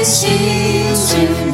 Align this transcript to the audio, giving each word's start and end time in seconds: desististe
desististe 0.00 1.49